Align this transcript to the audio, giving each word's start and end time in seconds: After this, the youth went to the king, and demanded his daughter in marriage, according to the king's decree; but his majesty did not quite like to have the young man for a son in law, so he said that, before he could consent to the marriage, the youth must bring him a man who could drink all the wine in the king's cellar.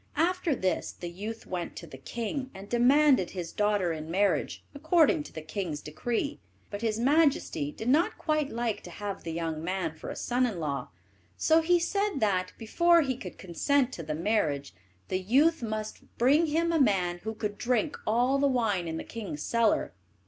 After 0.17 0.55
this, 0.55 0.91
the 0.93 1.11
youth 1.11 1.45
went 1.45 1.75
to 1.75 1.85
the 1.85 1.99
king, 1.99 2.49
and 2.55 2.67
demanded 2.67 3.29
his 3.29 3.51
daughter 3.51 3.93
in 3.93 4.09
marriage, 4.09 4.63
according 4.73 5.21
to 5.21 5.31
the 5.31 5.43
king's 5.43 5.79
decree; 5.79 6.39
but 6.71 6.81
his 6.81 6.99
majesty 6.99 7.71
did 7.71 7.87
not 7.87 8.17
quite 8.17 8.49
like 8.49 8.81
to 8.81 8.89
have 8.89 9.21
the 9.21 9.31
young 9.31 9.63
man 9.63 9.93
for 9.95 10.09
a 10.09 10.15
son 10.15 10.47
in 10.47 10.59
law, 10.59 10.89
so 11.37 11.61
he 11.61 11.77
said 11.79 12.13
that, 12.17 12.51
before 12.57 13.01
he 13.03 13.15
could 13.15 13.37
consent 13.37 13.93
to 13.93 14.01
the 14.01 14.15
marriage, 14.15 14.73
the 15.09 15.19
youth 15.19 15.61
must 15.61 16.01
bring 16.17 16.47
him 16.47 16.71
a 16.71 16.81
man 16.81 17.19
who 17.19 17.35
could 17.35 17.59
drink 17.59 17.95
all 18.07 18.39
the 18.39 18.47
wine 18.47 18.87
in 18.87 18.97
the 18.97 19.03
king's 19.03 19.43
cellar. 19.43 19.93